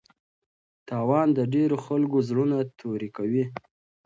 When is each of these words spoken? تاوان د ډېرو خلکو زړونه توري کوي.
تاوان 0.87 1.27
د 1.37 1.39
ډېرو 1.53 1.77
خلکو 1.85 2.17
زړونه 2.27 2.57
توري 2.79 3.09
کوي. 3.17 3.45